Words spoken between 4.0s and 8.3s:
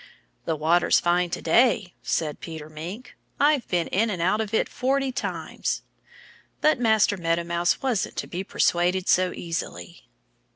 and out of it forty times." But Master Meadow Mouse wasn't to